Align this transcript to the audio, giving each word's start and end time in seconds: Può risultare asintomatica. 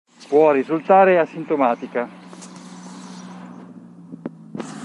Può 0.29 0.51
risultare 0.51 1.19
asintomatica. 1.19 2.09